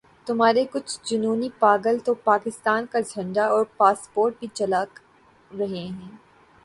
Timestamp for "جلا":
4.53-4.83